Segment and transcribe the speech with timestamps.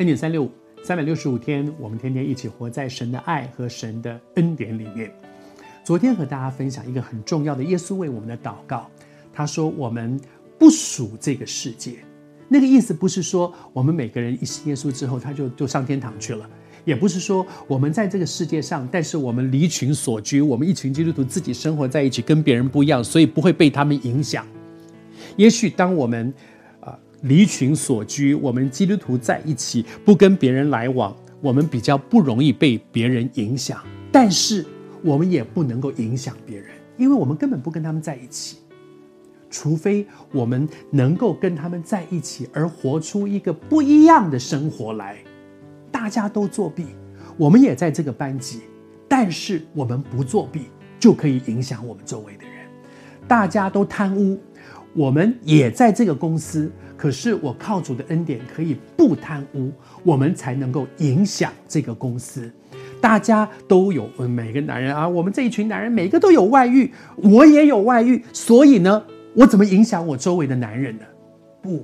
[0.00, 0.50] 恩典三六五，
[0.82, 5.12] 三百六十五天，我们天天一起活在神的爱和神的恩典里面。
[5.84, 8.88] 昨天和大家分享一个很重要的耶稣为我们的祷告，
[9.30, 10.18] 他说：“我们
[10.58, 11.96] 不属这个世界。”
[12.48, 16.48] 那个意思不是说我们每个人一信耶稣之后他就就上天堂去了，
[16.86, 24.46] 也不是说我们在这个世界上，但是我们离群所居，我们一群基督徒自己生活在一起，跟别人不一样，所以不会被他们影响。
[25.36, 26.32] 也许当我们
[27.22, 33.82] 离群索居，我们基督徒在一起，不跟别人来往，我们比较不容易被别人影响。
[34.10, 34.64] 但是
[35.02, 38.56] 我们也不能够影响别人，因为我们根本不跟他们在一起。
[39.50, 45.18] 除非我们能够跟他们在一起，而活出一个不一样的生活来。
[45.90, 46.86] 大家都作弊，
[47.36, 48.60] 我们也在这个班级，
[49.08, 50.66] 但是我们不作弊，
[51.00, 52.66] 就可以影响我们周围的人。
[53.26, 54.38] 大家都贪污，
[54.94, 56.70] 我们也在这个公司。
[57.00, 62.52] 可是我靠主的恩典可以不贪污，我们才能够影响这个公司。
[63.00, 69.02] 大家都有每个男人啊，我们这一群男人每个都有外遇，我也有外遇，所以呢，
[69.34, 71.04] 我怎么影响我周围的男人呢？
[71.62, 71.82] 不，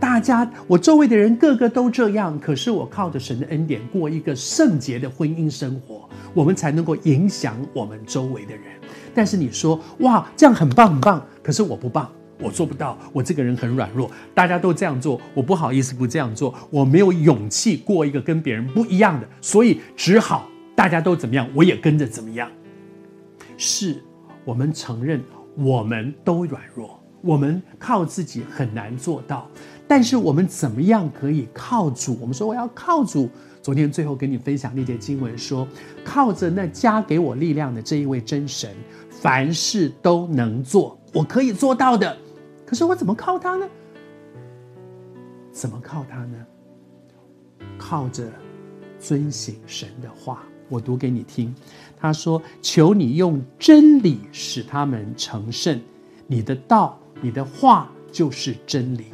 [0.00, 8.64] 大家我周围的人个个都这样，可是我靠着神的恩典过一个圣洁的婚姻生活，我们才能够影响我们周围的人。
[9.14, 12.10] 但是你说哇，这样很棒很棒，可是我不棒。
[12.42, 14.10] 我做不到，我这个人很软弱。
[14.34, 16.54] 大家都这样做，我不好意思不这样做。
[16.70, 22.50] 我没有勇气过一个跟别人不一样的，所以只好大家都怎么样，我也跟着怎么样。
[23.56, 24.02] 是
[24.44, 25.22] 我们承认
[25.56, 29.48] 我们都软弱，我们靠自己很难做到。
[29.86, 32.16] 但是我们怎么样可以靠主？
[32.20, 33.30] 我们说我要靠主。
[33.60, 35.68] 昨天最后跟你分享那节经文说，
[36.02, 38.68] 靠着那加给我力量的这一位真神，
[39.08, 42.16] 凡事都能做，我可以做到的。
[42.72, 43.68] 可是我怎么靠他呢？
[45.50, 46.46] 怎么靠他呢？
[47.76, 48.32] 靠着
[48.98, 50.42] 遵行神的话。
[50.70, 51.54] 我读给你听。
[52.00, 55.78] 他说：“求你用真理使他们成圣，
[56.26, 59.08] 你的道、你的话就是真理。”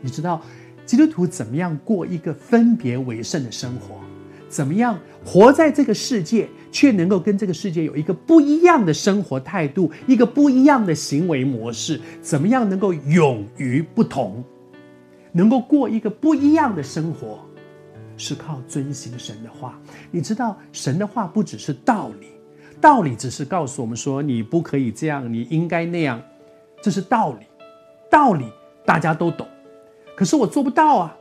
[0.00, 0.40] 你知道
[0.86, 3.96] 基督徒怎么样过一个分别为圣的生活？
[4.48, 12.00] 怎么样活在这个世界，却能够跟这个世界有一个不一样的生活态度，一个不一样的行为模式？
[12.22, 14.42] 怎么样能够勇于不同，
[15.32, 17.38] 能够过一个不一样的生活？
[18.16, 19.78] 是靠遵行神的话。
[20.10, 22.26] 你知道，神的话不只是道理，
[22.80, 26.20] 道理只是告诉我们说你不可以这样，你应该那样，
[26.82, 27.46] 这是道理。
[28.10, 28.50] 道理
[28.86, 29.46] 大家都懂，
[30.16, 31.14] 可是我做不到啊。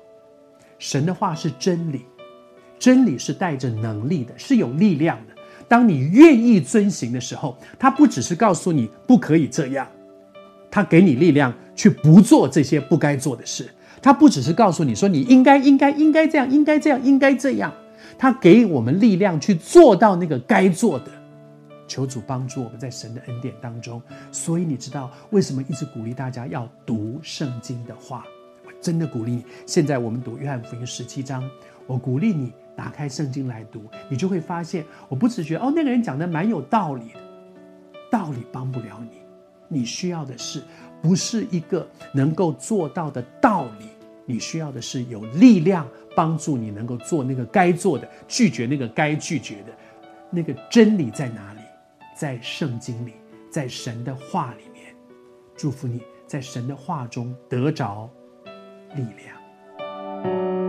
[0.80, 2.06] 神的话是真理。
[2.80, 5.34] 真理是带着能力的，是有力量的。
[5.68, 9.88] 当你愿意遵行的时候，他不只是告诉你不可以这样，
[10.72, 13.70] 他给你力量去不做这些不该做的事。
[14.02, 17.74] 他不只是告诉你说你应该、应该、应该这样、应该这样、应该这样，
[18.18, 21.12] 他给我们力量去做到那个该做的。
[21.88, 24.02] 求主帮助我们在神的恩典当中。
[24.32, 28.24] 所以你知道为什么一直鼓励大家要读圣经的话？
[28.66, 29.44] 我真的鼓励你。
[29.66, 31.44] 现在我们读约翰福音十七章，
[31.88, 32.54] 我鼓励你。
[32.78, 37.20] 打开圣经来读，你就会发现，我不只觉哦，那个人讲的蛮有道理的，
[38.12, 39.18] 道理帮不了你，
[39.68, 40.62] 你需要的是
[41.02, 43.88] 不是一个能够做到的道理？
[44.26, 49.74] 你需要的是有力量帮助你能够做那个该做的，拒绝那个该拒绝的。
[50.30, 51.62] 那个真理在哪里？
[52.14, 53.14] 在圣经里，
[53.50, 54.94] 在神的话里面。
[55.56, 58.10] 祝福你在神的话中得着
[58.96, 60.67] 力量。